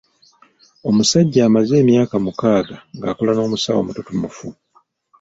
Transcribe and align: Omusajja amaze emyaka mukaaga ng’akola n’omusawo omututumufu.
Omusajja 0.89 1.39
amaze 1.47 1.73
emyaka 1.83 2.15
mukaaga 2.25 2.75
ng’akola 2.97 3.31
n’omusawo 3.33 3.79
omututumufu. 3.81 4.47